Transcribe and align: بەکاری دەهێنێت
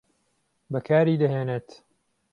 بەکاری 0.71 1.19
دەهێنێت 1.21 1.67